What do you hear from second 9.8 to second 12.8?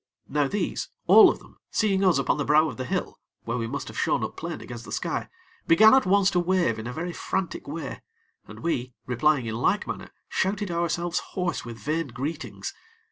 manner, shouted ourselves hoarse with vain greetings.